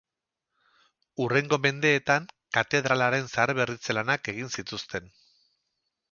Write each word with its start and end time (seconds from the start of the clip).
Hurrengo 1.25 1.59
mendeetan 1.65 2.25
katedralaren 2.57 3.29
zaharberritze 3.33 3.95
lanak 3.99 4.31
egin 4.33 4.49
zituzten. 4.55 5.13